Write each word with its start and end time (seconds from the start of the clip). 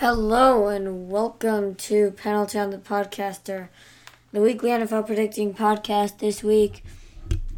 Hello 0.00 0.68
and 0.68 1.10
welcome 1.10 1.74
to 1.74 2.12
Penalty 2.12 2.58
on 2.58 2.70
the 2.70 2.78
Podcaster, 2.78 3.68
the 4.32 4.40
weekly 4.40 4.70
NFL 4.70 5.06
predicting 5.06 5.52
podcast 5.52 6.20
this 6.20 6.42
week, 6.42 6.82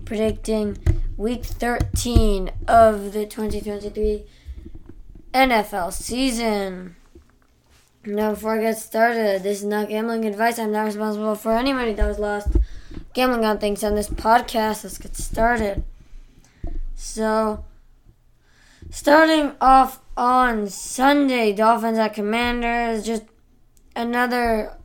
predicting 0.05 0.77
week 1.17 1.45
13 1.45 2.51
of 2.67 3.13
the 3.13 3.27
2023 3.27 4.25
NFL 5.33 5.93
season. 5.93 6.97
Now, 8.05 8.31
before 8.31 8.59
I 8.59 8.63
get 8.63 8.79
started, 8.79 9.45
this 9.45 9.59
is 9.59 9.65
not 9.65 9.89
gambling 9.89 10.25
advice. 10.25 10.59
I'm 10.59 10.73
not 10.73 10.87
responsible 10.87 11.37
for 11.37 11.53
any 11.53 11.73
money 11.73 11.93
that 11.93 12.09
was 12.09 12.19
lost 12.19 12.57
gambling 13.15 13.45
on 13.45 13.59
things 13.59 13.85
on 13.85 13.95
this 13.95 14.09
podcast. 14.09 14.83
Let's 14.83 14.99
get 14.99 15.15
started. 15.15 15.85
So, 16.97 17.65
starting 18.93 19.53
off 19.59 20.01
on 20.19 20.69
Sunday, 20.69 21.53
Dolphins 21.53 21.99
at 21.99 22.15
Commanders. 22.15 23.05
Just 23.05 23.25
another 23.97 24.77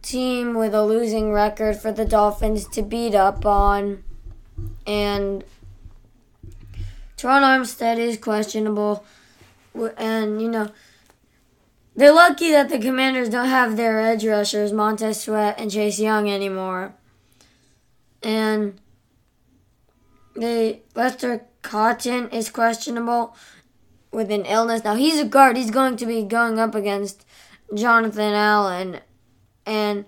team 0.00 0.54
with 0.54 0.72
a 0.72 0.84
losing 0.84 1.32
record 1.32 1.76
for 1.76 1.90
the 1.90 2.04
Dolphins 2.04 2.66
to 2.68 2.82
beat 2.82 3.14
up 3.14 3.44
on. 3.44 4.04
And 4.86 5.42
Terron 7.18 7.42
Armstead 7.42 7.98
is 7.98 8.16
questionable. 8.16 9.04
And, 9.96 10.40
you 10.40 10.48
know, 10.48 10.70
they're 11.96 12.14
lucky 12.14 12.52
that 12.52 12.68
the 12.68 12.78
Commanders 12.78 13.28
don't 13.28 13.48
have 13.48 13.76
their 13.76 14.00
edge 14.00 14.24
rushers, 14.24 14.72
Montez 14.72 15.20
Sweat 15.20 15.58
and 15.58 15.70
Chase 15.70 15.98
Young, 15.98 16.30
anymore. 16.30 16.94
And 18.22 18.80
they 20.36 20.82
Lester 20.94 21.46
Cotton 21.64 22.28
is 22.28 22.50
questionable 22.50 23.34
with 24.12 24.30
an 24.30 24.44
illness. 24.44 24.84
Now 24.84 24.94
he's 24.94 25.18
a 25.18 25.24
guard. 25.24 25.56
He's 25.56 25.70
going 25.70 25.96
to 25.96 26.06
be 26.06 26.22
going 26.22 26.60
up 26.60 26.74
against 26.74 27.24
Jonathan 27.74 28.34
Allen, 28.34 29.00
and 29.64 30.04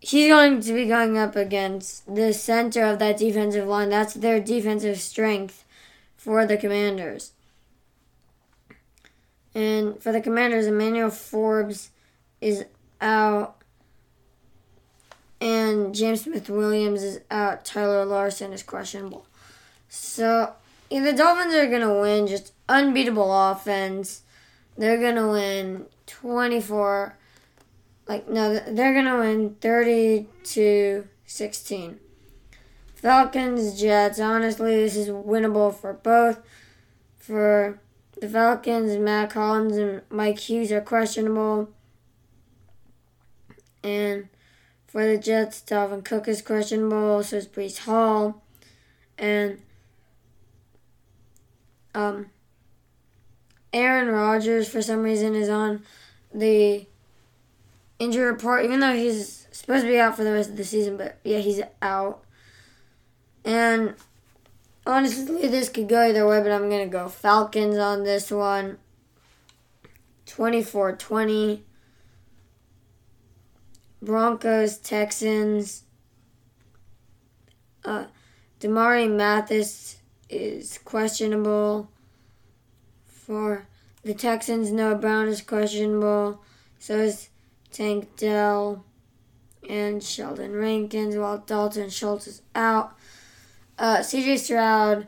he's 0.00 0.28
going 0.28 0.60
to 0.60 0.72
be 0.74 0.86
going 0.86 1.16
up 1.16 1.36
against 1.36 2.12
the 2.12 2.34
center 2.34 2.82
of 2.84 2.98
that 2.98 3.16
defensive 3.16 3.66
line. 3.66 3.88
That's 3.88 4.14
their 4.14 4.40
defensive 4.40 5.00
strength 5.00 5.64
for 6.16 6.44
the 6.44 6.56
Commanders. 6.56 7.32
And 9.54 10.02
for 10.02 10.10
the 10.10 10.20
Commanders, 10.20 10.66
Emmanuel 10.66 11.10
Forbes 11.10 11.92
is 12.40 12.64
out. 13.00 13.62
And 15.40 15.94
James 15.94 16.22
Smith 16.22 16.50
Williams 16.50 17.04
is 17.04 17.20
out. 17.30 17.64
Tyler 17.64 18.04
Larsen 18.04 18.52
is 18.52 18.64
questionable. 18.64 19.26
So 19.88 20.54
the 21.02 21.12
Dolphins 21.12 21.54
are 21.54 21.66
gonna 21.66 22.00
win. 22.00 22.26
Just 22.26 22.52
unbeatable 22.68 23.32
offense. 23.32 24.22
They're 24.76 25.00
gonna 25.00 25.30
win 25.30 25.86
twenty 26.06 26.60
four. 26.60 27.16
Like 28.06 28.28
no, 28.28 28.54
they're 28.54 28.94
gonna 28.94 29.18
win 29.18 29.56
thirty 29.60 30.28
to 30.44 31.08
sixteen. 31.24 31.98
Falcons 32.94 33.80
Jets. 33.80 34.20
Honestly, 34.20 34.76
this 34.76 34.96
is 34.96 35.08
winnable 35.08 35.74
for 35.74 35.92
both. 35.92 36.40
For 37.18 37.80
the 38.20 38.28
Falcons, 38.28 38.96
Matt 38.98 39.30
Collins 39.30 39.76
and 39.76 40.02
Mike 40.10 40.38
Hughes 40.38 40.70
are 40.70 40.80
questionable. 40.80 41.70
And 43.82 44.28
for 44.86 45.06
the 45.06 45.18
Jets, 45.18 45.62
Dalvin 45.66 46.04
Cook 46.04 46.28
is 46.28 46.40
questionable. 46.40 47.22
So 47.22 47.36
is 47.36 47.48
Breece 47.48 47.80
Hall. 47.80 48.42
And 49.18 49.60
um, 51.94 52.30
Aaron 53.72 54.08
Rodgers, 54.08 54.68
for 54.68 54.82
some 54.82 55.02
reason, 55.02 55.34
is 55.34 55.48
on 55.48 55.82
the 56.32 56.86
injury 57.98 58.24
report, 58.24 58.64
even 58.64 58.80
though 58.80 58.94
he's 58.94 59.46
supposed 59.52 59.84
to 59.84 59.90
be 59.90 59.98
out 59.98 60.16
for 60.16 60.24
the 60.24 60.32
rest 60.32 60.50
of 60.50 60.56
the 60.56 60.64
season. 60.64 60.96
But 60.96 61.18
yeah, 61.24 61.38
he's 61.38 61.60
out. 61.80 62.24
And 63.44 63.94
honestly, 64.86 65.48
this 65.48 65.68
could 65.68 65.88
go 65.88 66.02
either 66.02 66.26
way, 66.26 66.40
but 66.42 66.52
I'm 66.52 66.68
going 66.68 66.88
to 66.88 66.92
go 66.92 67.08
Falcons 67.08 67.76
on 67.76 68.04
this 68.04 68.30
one. 68.30 68.78
24 70.26 70.96
20. 70.96 71.64
Broncos, 74.02 74.76
Texans. 74.78 75.84
Uh, 77.84 78.06
Damarri 78.60 79.10
Mathis 79.10 79.98
is 80.28 80.78
questionable. 80.84 81.90
For 83.06 83.66
the 84.02 84.14
Texans, 84.14 84.70
Noah 84.70 84.96
Brown 84.96 85.28
is 85.28 85.40
questionable. 85.40 86.42
So 86.78 86.98
is 86.98 87.30
Tank 87.72 88.16
Dell 88.16 88.84
and 89.68 90.02
Sheldon 90.02 90.52
Rankins, 90.52 91.16
while 91.16 91.38
Dalton 91.38 91.90
Schultz 91.90 92.26
is 92.26 92.42
out. 92.54 92.96
Uh, 93.78 93.98
CJ 93.98 94.38
Stroud. 94.38 95.06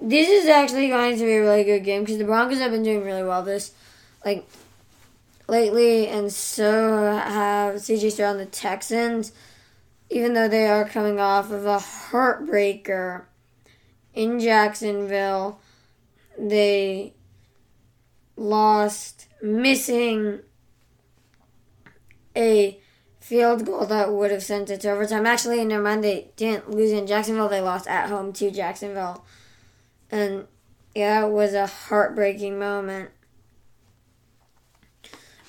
This 0.00 0.28
is 0.28 0.48
actually 0.48 0.88
going 0.88 1.16
to 1.16 1.24
be 1.24 1.32
a 1.34 1.40
really 1.40 1.62
good 1.62 1.84
game 1.84 2.02
because 2.02 2.18
the 2.18 2.24
Broncos 2.24 2.58
have 2.58 2.72
been 2.72 2.82
doing 2.82 3.04
really 3.04 3.22
well 3.22 3.44
this, 3.44 3.72
like, 4.24 4.44
lately, 5.46 6.08
and 6.08 6.32
so 6.32 7.16
have 7.16 7.76
CJ 7.76 8.10
Stroud 8.10 8.36
and 8.36 8.40
the 8.40 8.50
Texans, 8.50 9.32
even 10.10 10.34
though 10.34 10.48
they 10.48 10.66
are 10.66 10.88
coming 10.88 11.20
off 11.20 11.52
of 11.52 11.64
a 11.64 11.78
heartbreaker 11.78 13.26
in 14.14 14.40
Jacksonville. 14.40 15.60
They 16.38 17.14
lost, 18.36 19.28
missing 19.42 20.40
a 22.36 22.78
field 23.20 23.64
goal 23.66 23.86
that 23.86 24.12
would 24.12 24.30
have 24.30 24.42
sent 24.42 24.70
it 24.70 24.80
to 24.80 24.90
overtime. 24.90 25.26
Actually, 25.26 25.64
never 25.64 25.82
mind, 25.82 26.02
they 26.02 26.30
didn't 26.36 26.70
lose 26.70 26.92
in 26.92 27.06
Jacksonville. 27.06 27.48
They 27.48 27.60
lost 27.60 27.86
at 27.86 28.08
home 28.08 28.32
to 28.34 28.50
Jacksonville. 28.50 29.24
And 30.10 30.46
yeah, 30.94 31.26
it 31.26 31.30
was 31.30 31.54
a 31.54 31.66
heartbreaking 31.66 32.58
moment. 32.58 33.10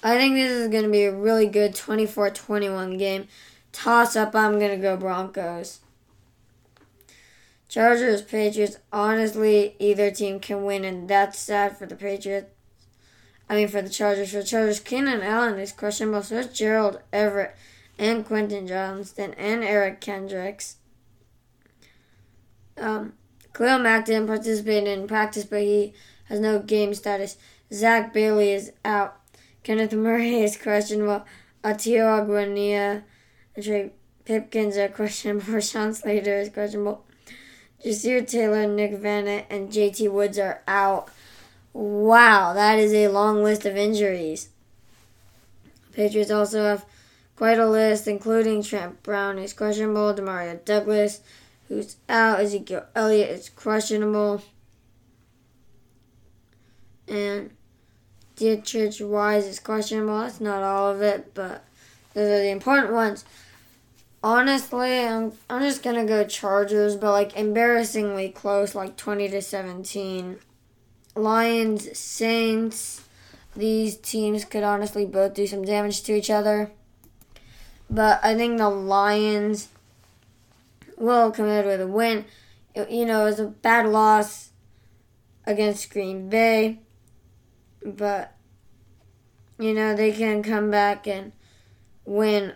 I 0.03 0.17
think 0.17 0.35
this 0.35 0.51
is 0.51 0.67
going 0.67 0.83
to 0.83 0.89
be 0.89 1.03
a 1.03 1.15
really 1.15 1.47
good 1.47 1.75
24 1.75 2.31
21 2.31 2.97
game. 2.97 3.27
Toss 3.71 4.15
up, 4.15 4.35
I'm 4.35 4.59
going 4.59 4.71
to 4.71 4.77
go 4.77 4.97
Broncos. 4.97 5.79
Chargers, 7.73 8.21
Patriots. 8.21 8.77
Honestly, 8.91 9.75
either 9.79 10.11
team 10.11 10.39
can 10.39 10.63
win, 10.63 10.85
and 10.85 11.09
that's 11.09 11.39
sad 11.39 11.75
for 11.75 11.87
the 11.87 11.95
Patriots. 11.95 12.51
I 13.49 13.55
mean, 13.55 13.67
for 13.67 13.81
the 13.81 13.89
Chargers. 13.89 14.29
For 14.29 14.41
the 14.41 14.43
Chargers, 14.43 14.79
Keenan 14.79 15.23
Allen 15.23 15.57
is 15.57 15.71
questionable. 15.71 16.21
So 16.21 16.35
is 16.35 16.55
Gerald 16.55 16.99
Everett 17.11 17.55
and 17.97 18.27
Quentin 18.27 18.67
Johnston 18.67 19.33
and 19.39 19.63
Eric 19.63 20.01
Kendricks. 20.01 20.75
Um, 22.77 23.13
Khalil 23.53 23.79
Mack 23.79 24.05
didn't 24.05 24.27
participate 24.27 24.87
in 24.87 25.07
practice, 25.07 25.45
but 25.45 25.61
he 25.61 25.95
has 26.25 26.39
no 26.39 26.59
game 26.59 26.93
status. 26.93 27.37
Zach 27.73 28.13
Bailey 28.13 28.51
is 28.51 28.71
out. 28.85 29.19
Kenneth 29.63 29.93
Murray 29.93 30.41
is 30.43 30.57
questionable. 30.57 31.25
Otito 31.63 32.21
Ogbonnia 32.21 33.01
and 33.55 33.65
Trey 33.65 33.93
Pipkins 34.25 34.77
are 34.77 34.89
questionable. 34.99 35.59
Sean 35.59 35.91
Slater 35.95 36.37
is 36.37 36.49
questionable. 36.49 37.03
Jasir 37.83 38.27
Taylor, 38.27 38.67
Nick 38.67 38.93
Vannett, 38.93 39.45
and 39.49 39.71
JT 39.71 40.11
Woods 40.11 40.39
are 40.39 40.61
out. 40.67 41.09
Wow, 41.73 42.53
that 42.53 42.79
is 42.79 42.93
a 42.93 43.09
long 43.09 43.43
list 43.43 43.65
of 43.65 43.75
injuries. 43.75 44.49
Patriots 45.91 46.31
also 46.31 46.63
have 46.63 46.85
quite 47.35 47.59
a 47.59 47.69
list, 47.69 48.07
including 48.07 48.63
Trent 48.63 49.03
Brown, 49.03 49.37
who's 49.37 49.53
questionable, 49.53 50.13
Demario 50.13 50.63
Douglas, 50.63 51.21
who's 51.67 51.97
out, 52.07 52.39
Ezekiel 52.39 52.85
Elliott 52.95 53.29
is 53.29 53.49
questionable, 53.49 54.41
and 57.07 57.51
Deatrich 58.37 59.05
Wise 59.07 59.45
is 59.45 59.59
questionable. 59.59 60.19
That's 60.19 60.41
not 60.41 60.63
all 60.63 60.91
of 60.91 61.01
it, 61.01 61.33
but 61.33 61.63
those 62.13 62.29
are 62.29 62.41
the 62.43 62.49
important 62.49 62.93
ones. 62.93 63.25
Honestly, 64.23 65.05
I'm 65.05 65.33
I'm 65.49 65.61
just 65.61 65.83
gonna 65.83 66.05
go 66.05 66.23
Chargers, 66.23 66.95
but 66.95 67.11
like 67.11 67.35
embarrassingly 67.35 68.29
close, 68.29 68.73
like 68.73 68.95
twenty 68.95 69.27
to 69.27 69.41
seventeen. 69.41 70.39
Lions, 71.15 71.97
Saints. 71.97 73.01
These 73.55 73.97
teams 73.97 74.45
could 74.45 74.63
honestly 74.63 75.05
both 75.05 75.33
do 75.33 75.45
some 75.45 75.63
damage 75.63 76.01
to 76.03 76.15
each 76.15 76.29
other. 76.29 76.71
But 77.89 78.19
I 78.23 78.33
think 78.33 78.57
the 78.57 78.69
Lions 78.69 79.67
will 80.97 81.31
come 81.31 81.49
out 81.49 81.65
with 81.65 81.81
a 81.81 81.87
win. 81.87 82.25
You 82.89 83.05
know, 83.05 83.21
it 83.21 83.25
was 83.25 83.39
a 83.39 83.47
bad 83.47 83.87
loss 83.87 84.49
against 85.45 85.91
Green 85.91 86.29
Bay. 86.29 86.79
But, 87.85 88.35
you 89.59 89.73
know, 89.73 89.95
they 89.95 90.11
can 90.11 90.41
come 90.41 90.71
back 90.71 91.05
and 91.05 91.33
win 92.05 92.53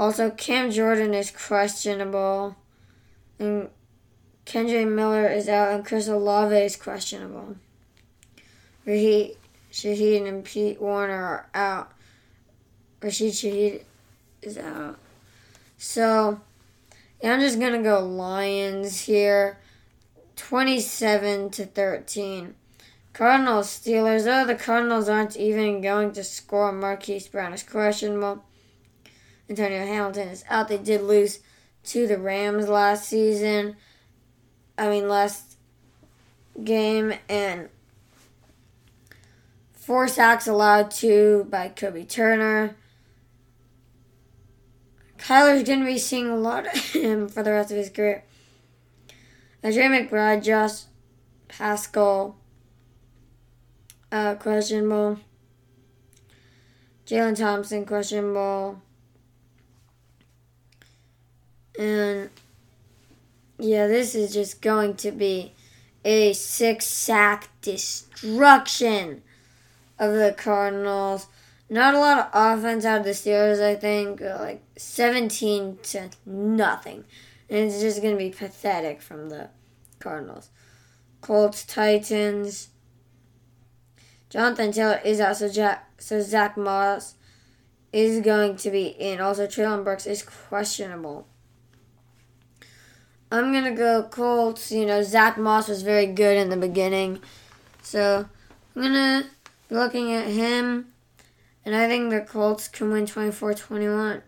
also, 0.00 0.30
Cam 0.30 0.70
Jordan 0.70 1.12
is 1.12 1.30
questionable, 1.30 2.56
and 3.38 3.68
Kendre 4.46 4.90
Miller 4.90 5.28
is 5.28 5.46
out, 5.46 5.74
and 5.74 5.84
Chris 5.84 6.08
Olave 6.08 6.56
is 6.56 6.74
questionable. 6.74 7.56
He 8.86 9.34
Shaheed 9.70 10.26
and 10.26 10.42
Pete 10.42 10.80
Werner 10.80 11.22
are 11.22 11.50
out. 11.52 11.92
Rashid 13.02 13.34
Shaheed 13.34 13.82
is 14.40 14.56
out. 14.56 14.98
So, 15.76 16.40
yeah, 17.22 17.34
I'm 17.34 17.40
just 17.40 17.60
to 17.60 17.82
go 17.82 18.00
Lions 18.00 19.02
here. 19.02 19.58
27 20.36 21.50
to 21.50 21.66
13. 21.66 22.54
Cardinals, 23.12 23.68
Steelers. 23.68 24.26
Oh, 24.26 24.46
the 24.46 24.54
Cardinals 24.54 25.10
aren't 25.10 25.36
even 25.36 25.82
going 25.82 26.12
to 26.12 26.24
score. 26.24 26.72
Marquise 26.72 27.28
Brown 27.28 27.52
is 27.52 27.62
questionable. 27.62 28.42
Antonio 29.50 29.84
Hamilton 29.84 30.28
is 30.28 30.44
out. 30.48 30.68
They 30.68 30.78
did 30.78 31.02
lose 31.02 31.40
to 31.84 32.06
the 32.06 32.16
Rams 32.16 32.68
last 32.68 33.08
season. 33.08 33.76
I 34.78 34.88
mean, 34.88 35.08
last 35.08 35.56
game. 36.62 37.12
And 37.28 37.68
four 39.72 40.06
sacks 40.06 40.46
allowed 40.46 40.92
to 40.92 41.48
by 41.50 41.68
Kobie 41.68 42.08
Turner. 42.08 42.76
Kyler's 45.18 45.64
going 45.64 45.80
to 45.80 45.86
be 45.86 45.98
seeing 45.98 46.28
a 46.28 46.36
lot 46.36 46.66
of 46.66 46.72
him 46.92 47.28
for 47.28 47.42
the 47.42 47.50
rest 47.50 47.72
of 47.72 47.76
his 47.76 47.90
career. 47.90 48.24
Trey 49.62 49.72
McBride, 49.72 50.44
Josh 50.44 50.84
Paschal, 51.48 52.36
uh, 54.12 54.36
questionable. 54.36 55.18
Jalen 57.04 57.36
Thompson, 57.36 57.84
questionable. 57.84 58.80
And 61.78 62.30
yeah, 63.58 63.86
this 63.86 64.14
is 64.14 64.32
just 64.32 64.62
going 64.62 64.94
to 64.96 65.10
be 65.12 65.52
a 66.04 66.32
six 66.32 66.86
sack 66.86 67.48
destruction 67.60 69.22
of 69.98 70.14
the 70.14 70.34
Cardinals. 70.36 71.26
Not 71.68 71.94
a 71.94 72.00
lot 72.00 72.18
of 72.18 72.30
offense 72.32 72.84
out 72.84 73.00
of 73.00 73.04
the 73.04 73.10
Steelers, 73.10 73.62
I 73.62 73.76
think. 73.76 74.20
Like 74.20 74.62
17 74.76 75.78
to 75.82 76.10
nothing. 76.26 77.04
And 77.48 77.58
it's 77.58 77.80
just 77.80 78.02
going 78.02 78.14
to 78.14 78.18
be 78.18 78.30
pathetic 78.30 79.02
from 79.02 79.28
the 79.28 79.50
Cardinals. 79.98 80.50
Colts, 81.20 81.64
Titans. 81.64 82.68
Jonathan 84.30 84.72
Taylor 84.72 85.00
is 85.04 85.20
out, 85.20 85.36
so, 85.36 85.48
Jack, 85.48 85.90
so 85.98 86.20
Zach 86.20 86.56
Moss 86.56 87.14
is 87.92 88.20
going 88.20 88.56
to 88.56 88.70
be 88.70 88.86
in. 88.86 89.20
Also, 89.20 89.46
Treylon 89.46 89.84
Burks 89.84 90.06
is 90.06 90.22
questionable. 90.22 91.26
I'm 93.30 93.52
to 93.52 93.70
go 93.70 94.02
Colts. 94.10 94.72
You 94.72 94.86
know, 94.86 95.02
Zach 95.02 95.38
Moss 95.38 95.68
was 95.68 95.82
very 95.82 96.06
good 96.06 96.36
in 96.36 96.50
the 96.50 96.56
beginning. 96.56 97.20
So, 97.82 98.28
I'm 98.74 98.82
to 98.82 99.26
be 99.68 99.74
looking 99.74 100.12
at 100.12 100.26
him. 100.26 100.86
And 101.64 101.76
I 101.76 101.86
think 101.86 102.10
the 102.10 102.20
Colts 102.20 102.68
can 102.68 102.90
win 102.90 103.06
24 103.06 103.54
21. 103.54 104.22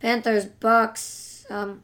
Panthers, 0.00 0.44
Bucks. 0.44 1.46
Um, 1.48 1.82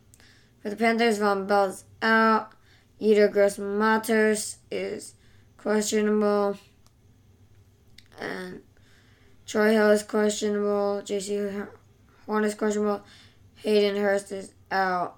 for 0.61 0.71
the 0.71 0.77
Panthers, 0.77 1.19
Vonn 1.19 1.47
Bell's 1.47 1.85
out. 2.03 2.53
Yetur 3.01 3.33
Gross 3.33 3.59
Matos 3.59 4.59
is 4.71 5.15
questionable. 5.57 6.57
And 8.21 8.63
Troy 9.47 9.73
Hill 9.73 9.91
is 9.91 10.03
questionable. 10.03 11.03
Jaycee 11.05 11.67
Horn 12.27 12.45
is 12.45 12.55
questionable. 12.55 13.03
Hayden 13.57 14.01
Hurst 14.01 14.31
is 14.33 14.53
out. 14.71 15.17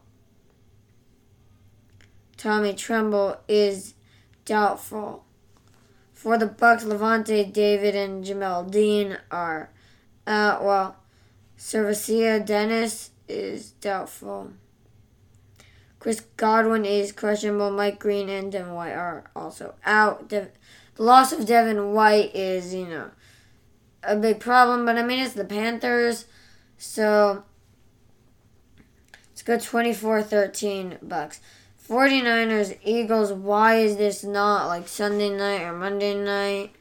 Tommy 2.45 2.75
Tremble 2.75 3.39
is 3.49 3.95
doubtful. 4.45 5.25
For 6.13 6.37
the 6.37 6.45
Bucks, 6.47 6.85
Lavonte 6.85 7.51
David 7.51 7.97
and 7.97 8.23
Jamel 8.23 8.71
Dean 8.71 9.17
are 9.31 9.71
out. 10.27 10.63
Well, 10.63 10.97
SirVocea 11.59 12.45
Dennis 12.45 13.13
is 13.29 13.71
doubtful. 13.71 14.53
Chris 15.99 16.21
Godwin 16.37 16.85
is 16.85 17.13
questionable. 17.13 17.71
Mike 17.71 17.99
Green 17.99 18.29
and 18.29 18.53
Devin 18.53 18.75
White 18.75 18.93
are 18.93 19.25
also 19.35 19.75
out. 19.87 20.29
the 20.29 20.51
loss 20.99 21.33
of 21.33 21.47
Devin 21.47 21.95
White 21.95 22.37
is, 22.37 22.75
you 22.75 22.87
know, 22.87 23.11
a 24.03 24.17
big 24.17 24.39
problem, 24.39 24.85
but 24.85 24.99
I 24.99 25.03
mean, 25.03 25.21
it's 25.21 25.33
the 25.33 25.47
Panthers, 25.47 26.27
so 26.77 27.43
let's 29.31 29.41
go 29.41 29.59
24 29.59 30.23
13 30.23 30.99
bucks. 31.01 31.41
49ers, 31.89 32.79
Eagles, 32.83 33.33
why 33.33 33.77
is 33.77 33.97
this 33.97 34.25
not 34.25 34.69
like 34.69 34.89
Sunday 34.89 35.29
night 35.29 35.63
or 35.63 35.73
Monday 35.75 36.15
night? 36.15 36.73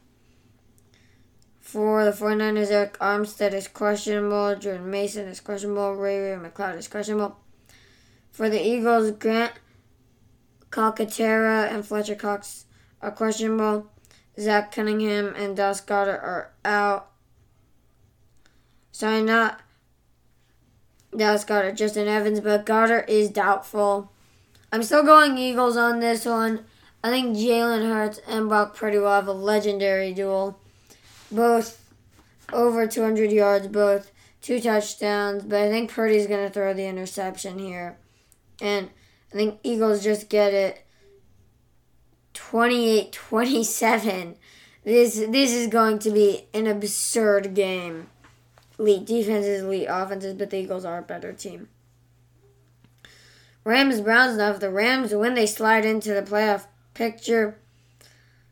For 1.60 2.06
the 2.06 2.12
49ers, 2.12 2.70
Arik 2.70 2.98
Armstead 3.00 3.54
is 3.54 3.68
questionable. 3.68 4.56
Jordan 4.56 4.90
Mason 4.90 5.28
is 5.28 5.42
questionable. 5.42 5.96
Ray 5.96 6.20
Ray 6.20 6.38
McCloud 6.38 6.78
is 6.78 6.88
questionable. 6.88 7.36
For 8.32 8.50
the 8.50 8.66
Eagles, 8.66 9.12
Grant 9.12 9.54
Calcaterra 10.70 11.70
and 11.70 11.86
Fletcher 11.86 12.16
Cox 12.16 12.66
are 13.02 13.12
questionable. 13.12 13.92
Zach 14.40 14.72
Cunningham 14.72 15.34
and 15.36 15.58
Dallas 15.58 15.82
Goedert 15.82 16.24
are 16.24 16.52
out. 16.64 17.12
Sorry, 18.92 19.22
not 19.22 19.60
Dallas 21.16 21.44
Goedert, 21.44 21.76
Justin 21.76 22.08
Evans, 22.08 22.40
but 22.40 22.66
Goedert 22.66 23.10
is 23.10 23.30
doubtful. 23.30 24.13
I'm 24.74 24.82
still 24.82 25.04
going 25.04 25.38
Eagles 25.38 25.78
on 25.78 26.00
this 26.00 26.26
one. 26.26 26.66
I 27.04 27.12
think 27.12 27.38
Jalen 27.38 27.88
Hurts 27.88 28.20
and 28.28 28.50
Brock 28.50 28.76
Purdy 28.76 28.98
will 28.98 29.12
have 29.12 29.28
a 29.28 29.32
legendary 29.32 30.16
duel. 30.16 30.60
Both 31.32 31.94
over 32.52 32.88
200 32.88 33.32
yards, 33.32 33.68
both 33.68 34.12
two 34.42 34.60
touchdowns, 34.60 35.44
but 35.44 35.62
I 35.62 35.70
think 35.70 35.92
Purdy's 35.92 36.26
going 36.26 36.48
to 36.48 36.52
throw 36.52 36.74
the 36.74 36.88
interception 36.88 37.60
here. 37.60 38.00
And 38.64 38.90
I 39.32 39.36
think 39.36 39.60
Eagles 39.62 40.04
just 40.04 40.28
get 40.28 40.56
it 40.56 40.84
28-27. 42.34 44.38
This 44.84 45.24
this 45.30 45.54
is 45.54 45.68
going 45.68 46.00
to 46.00 46.10
be 46.10 46.48
an 46.52 46.66
absurd 46.66 47.54
game. 47.54 48.08
Elite 48.80 49.06
defenses, 49.06 49.62
elite 49.62 49.86
offenses, 49.88 50.34
but 50.34 50.50
the 50.50 50.58
Eagles 50.58 50.84
are 50.84 50.98
a 50.98 51.04
better 51.04 51.32
team. 51.32 51.68
Rams 53.64 54.02
Browns 54.02 54.38
if 54.38 54.60
the 54.60 54.70
Rams 54.70 55.14
win 55.14 55.36
they 55.36 55.46
slide 55.46 55.86
into 55.86 56.14
the 56.14 56.22
playoff 56.22 56.66
picture. 56.94 57.58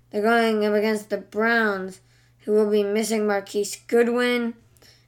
They're 0.09 0.21
going 0.21 0.65
up 0.65 0.73
against 0.73 1.09
the 1.09 1.17
Browns, 1.17 2.01
who 2.39 2.53
will 2.53 2.69
be 2.69 2.83
missing 2.83 3.27
Marquise 3.27 3.77
Goodwin. 3.87 4.53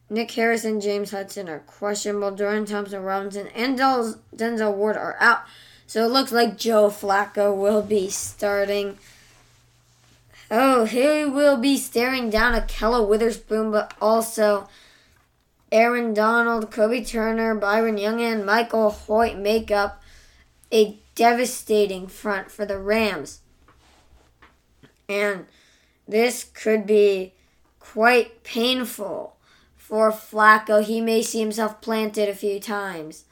Nick 0.09 0.31
Harrison, 0.31 0.79
James 0.79 1.11
Hudson 1.11 1.49
are 1.49 1.59
questionable. 1.59 2.31
Dorian 2.31 2.65
Thompson 2.65 3.03
Robinson 3.03 3.47
and 3.55 3.77
Denzel 3.77 4.75
Ward 4.75 4.95
are 4.97 5.17
out. 5.19 5.43
So 5.87 6.05
it 6.05 6.11
looks 6.11 6.31
like 6.31 6.57
Joe 6.57 6.89
Flacco 6.89 7.55
will 7.55 7.81
be 7.81 8.09
starting. 8.09 8.97
Oh, 10.51 10.85
he 10.85 11.25
will 11.25 11.57
be 11.57 11.77
staring 11.77 12.29
down 12.29 12.53
Ahkello 12.53 13.07
Witherspoon, 13.07 13.71
but 13.71 13.93
also 14.01 14.67
Aaron 15.73 16.13
Donald, 16.13 16.69
Kobie 16.69 17.05
Turner, 17.05 17.55
Byron 17.55 17.97
Young, 17.97 18.21
and 18.21 18.45
Michael 18.45 18.91
Hoyt 18.91 19.35
make 19.35 19.71
up 19.71 20.03
a 20.71 20.99
devastating 21.15 22.05
front 22.05 22.51
for 22.51 22.63
the 22.63 22.77
Rams. 22.77 23.41
And 25.09 25.47
this 26.07 26.43
could 26.43 26.85
be 26.85 27.33
quite 27.79 28.43
painful 28.43 29.35
for 29.75 30.11
Flacco. 30.11 30.83
He 30.83 31.01
may 31.01 31.23
see 31.23 31.39
himself 31.39 31.81
planted 31.81 32.29
a 32.29 32.35
few 32.35 32.59
times. 32.59 33.25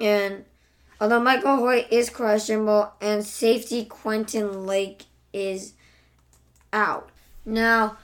And 0.00 0.44
although 1.00 1.22
Michael 1.22 1.58
Hoyt 1.58 1.86
is 1.92 2.10
questionable 2.10 2.94
and 3.00 3.24
safety 3.24 3.84
Quentin 3.84 4.66
Lake 4.66 5.04
is 5.32 5.74
out. 6.72 7.10
Now, 7.44 7.98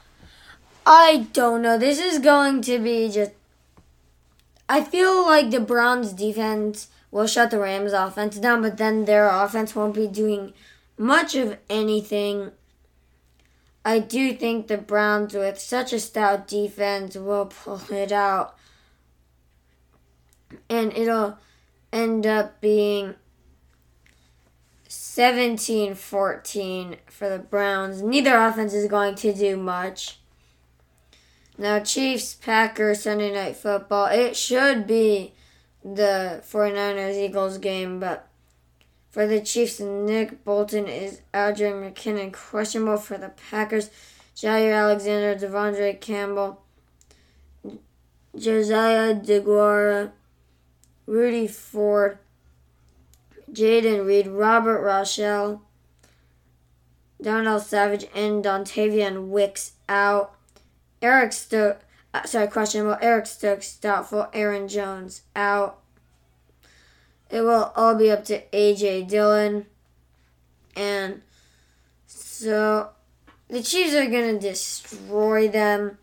I 0.90 1.26
don't 1.34 1.60
know. 1.60 1.76
This 1.76 1.98
is 1.98 2.18
going 2.18 2.62
to 2.62 2.78
be 2.78 3.10
just. 3.10 3.32
I 4.70 4.82
feel 4.82 5.22
like 5.26 5.50
the 5.50 5.60
Browns 5.60 6.14
defense 6.14 6.88
will 7.10 7.26
shut 7.26 7.50
the 7.50 7.58
Rams 7.58 7.92
offense 7.92 8.38
down, 8.38 8.62
but 8.62 8.78
then 8.78 9.04
their 9.04 9.28
offense 9.28 9.76
won't 9.76 9.94
be 9.94 10.06
doing 10.06 10.54
much 10.96 11.34
of 11.34 11.58
anything 11.68 12.52
I 13.84 13.98
do 14.00 14.34
think 14.34 14.66
the 14.66 14.78
Browns, 14.78 15.34
with 15.34 15.58
such 15.58 15.92
a 15.92 16.00
stout 16.00 16.48
defense, 16.48 17.16
will 17.16 17.46
pull 17.46 17.80
it 17.90 18.12
out. 18.12 18.56
And 20.68 20.92
it'll 20.96 21.38
end 21.92 22.26
up 22.26 22.60
being 22.60 23.14
17 24.88 25.94
14 25.94 26.96
for 27.06 27.28
the 27.28 27.38
Browns. 27.38 28.02
Neither 28.02 28.36
offense 28.36 28.72
is 28.74 28.88
going 28.88 29.14
to 29.16 29.32
do 29.32 29.56
much. 29.56 30.18
Now, 31.60 31.80
Chiefs, 31.80 32.34
Packers, 32.34 33.02
Sunday 33.02 33.32
Night 33.34 33.56
Football. 33.56 34.06
It 34.06 34.36
should 34.36 34.86
be 34.86 35.34
the 35.82 36.40
49ers 36.48 37.16
Eagles 37.16 37.58
game, 37.58 37.98
but 37.98 38.28
for 39.10 39.26
the 39.26 39.40
Chiefs, 39.40 39.80
Nick 39.80 40.44
Bolton 40.44 40.86
is 40.86 41.20
Adrian 41.34 41.82
McKinnon 41.82 42.32
questionable 42.32 42.98
for 42.98 43.18
the 43.18 43.30
Packers. 43.50 43.90
Jaire 44.36 44.72
Alexander, 44.72 45.34
De'Vondre 45.34 46.00
Campbell, 46.00 46.62
Josiah 48.36 49.12
DeGuara, 49.16 50.12
Rudy 51.06 51.48
Ford, 51.48 52.18
Jayden 53.50 54.06
Reed, 54.06 54.28
Robert 54.28 54.80
Rochell, 54.80 55.62
Darnell 57.20 57.58
Savage, 57.58 58.06
and 58.14 58.44
Dontayvion 58.44 59.26
Wicks 59.26 59.72
out. 59.88 60.37
Eric 61.00 61.32
Stokes, 61.32 61.84
uh, 62.14 62.24
sorry, 62.24 62.48
questionable. 62.48 62.96
Eric 63.00 63.26
Stokes 63.26 63.76
doubtful. 63.76 64.28
Aaron 64.32 64.68
Jones 64.68 65.22
out. 65.36 65.80
It 67.30 67.42
will 67.42 67.72
all 67.76 67.94
be 67.94 68.10
up 68.10 68.24
to 68.26 68.42
AJ 68.52 69.08
Dillon. 69.08 69.66
And 70.74 71.22
so 72.06 72.90
the 73.48 73.62
Chiefs 73.62 73.94
are 73.94 74.06
going 74.06 74.34
to 74.34 74.40
destroy 74.40 75.48
them. 75.48 75.98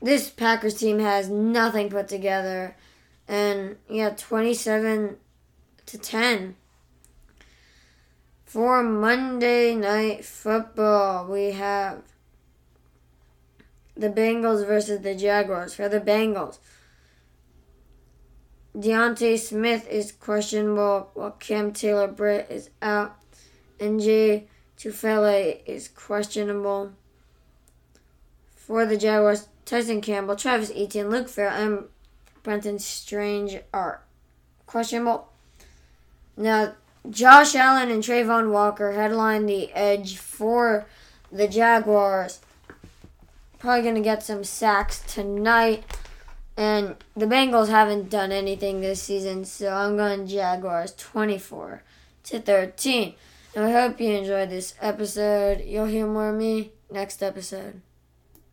This 0.00 0.30
Packers 0.30 0.74
team 0.74 0.98
has 0.98 1.28
nothing 1.28 1.90
put 1.90 2.08
together. 2.08 2.76
And 3.28 3.76
yeah, 3.88 4.10
27 4.10 5.16
to 5.86 5.98
10. 5.98 6.56
For 8.44 8.82
Monday 8.82 9.74
Night 9.74 10.24
Football, 10.24 11.26
we 11.26 11.52
have 11.52 12.02
the 14.02 14.10
Bengals 14.10 14.66
versus 14.66 15.00
the 15.00 15.14
Jaguars. 15.14 15.74
For 15.74 15.88
the 15.88 16.00
Bengals, 16.00 16.58
D'Ante 18.78 19.36
Smith 19.36 19.88
is 19.88 20.12
questionable 20.12 21.10
while 21.14 21.30
Cam 21.30 21.72
Taylor 21.72 22.08
Britt 22.08 22.48
is 22.50 22.68
out. 22.82 23.16
And 23.78 24.00
Jay 24.00 24.48
Tufele 24.76 25.60
is 25.66 25.88
questionable. 25.88 26.92
For 28.54 28.84
the 28.84 28.96
Jaguars, 28.96 29.48
Tyson 29.64 30.00
Campbell, 30.00 30.36
Travis 30.36 30.72
Etienne, 30.74 31.10
Luke 31.10 31.28
Farrell, 31.28 31.54
and 31.54 31.84
Brenton 32.42 32.78
Strange 32.78 33.58
are 33.72 34.02
questionable. 34.66 35.28
Now, 36.36 36.74
Josh 37.08 37.54
Allen 37.54 37.90
and 37.90 38.02
Travon 38.02 38.50
Walker 38.50 38.92
headline 38.92 39.46
the 39.46 39.72
edge 39.72 40.16
for 40.16 40.86
the 41.30 41.46
Jaguars. 41.46 42.40
Probably 43.62 43.82
going 43.82 43.94
to 43.94 44.00
get 44.00 44.24
some 44.24 44.42
sacks 44.42 45.04
tonight. 45.06 45.84
And 46.56 46.96
the 47.16 47.26
Bengals 47.26 47.68
haven't 47.68 48.10
done 48.10 48.32
anything 48.32 48.80
this 48.80 49.00
season, 49.00 49.44
so 49.44 49.72
I'm 49.72 49.96
going 49.96 50.26
Jaguars 50.26 50.92
24 50.96 51.84
to 52.24 52.40
13. 52.40 53.14
And 53.54 53.64
I 53.64 53.70
hope 53.70 54.00
you 54.00 54.10
enjoyed 54.10 54.50
this 54.50 54.74
episode. 54.80 55.62
You'll 55.64 55.86
hear 55.86 56.08
more 56.08 56.30
of 56.30 56.34
me 56.34 56.72
next 56.90 57.22
episode. 57.22 57.80